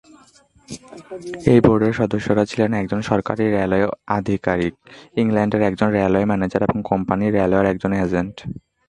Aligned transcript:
এই 1.51 1.59
বোর্ডের 1.65 1.93
সদস্যরা 1.99 2.43
ছিলেন 2.51 2.71
একজন 2.73 2.99
সরকারি 3.09 3.43
রেলওয়ে 3.47 3.85
আধিকারিক, 4.17 4.73
ইংল্যান্ডের 5.21 5.61
একজন 5.69 5.89
রেলওয়ে 5.97 6.29
ম্যানেজার 6.31 6.61
এবং 6.67 6.77
কোম্পানি 6.91 7.25
রেলওয়ের 7.29 7.69
একজন 7.73 7.91
এজেন্ট। 8.05 8.35